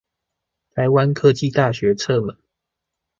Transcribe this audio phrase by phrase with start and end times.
[0.73, 2.35] 臺灣科技大學側門